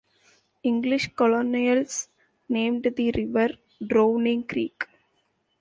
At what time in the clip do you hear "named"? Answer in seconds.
2.49-2.91